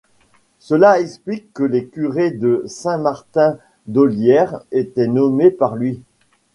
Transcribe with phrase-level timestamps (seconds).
[0.57, 6.01] Cela explique que les curés de Saint-Martin-d'Ollières étaient nommés par lui.